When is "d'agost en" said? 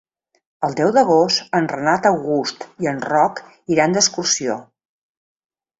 0.95-1.69